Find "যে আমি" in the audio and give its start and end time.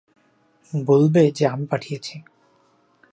1.31-1.65